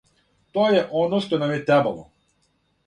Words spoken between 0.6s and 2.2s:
је оно што нам је требало!